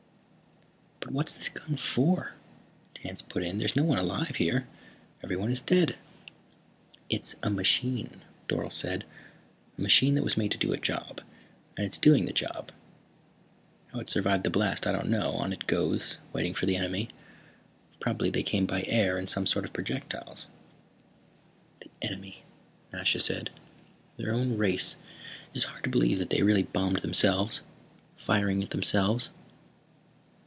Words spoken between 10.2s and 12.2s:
was made to do a job. And it's